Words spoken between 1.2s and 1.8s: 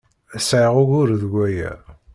deg waya.